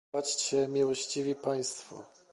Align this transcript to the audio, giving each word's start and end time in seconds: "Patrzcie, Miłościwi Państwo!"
"Patrzcie, 0.11 0.67
Miłościwi 0.67 1.35
Państwo!" 1.35 2.03